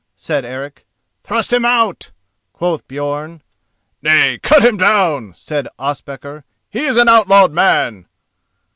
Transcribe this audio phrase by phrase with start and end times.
[0.17, 0.87] said Eric.
[1.23, 2.09] "Thrust him out!"
[2.53, 3.41] quoth Björn.
[4.01, 8.07] "Nay, cut him down!" said Ospakar, "he is an outlawed man."